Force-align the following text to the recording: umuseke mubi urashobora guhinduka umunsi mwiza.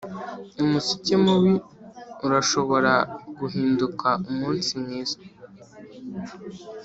umuseke 0.63 1.15
mubi 1.23 1.53
urashobora 2.25 2.93
guhinduka 3.39 4.07
umunsi 4.29 4.71
mwiza. 4.81 5.17